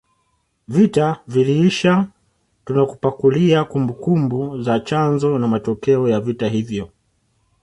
Vita 0.67 1.21
viliisha 1.27 2.07
tunakupakulia 2.65 3.63
kumbukumbu 3.63 4.61
za 4.61 4.79
chanzo 4.79 5.39
na 5.39 5.47
matokeo 5.47 6.09
ya 6.09 6.19
vita 6.19 6.47
hivyo 6.47 6.89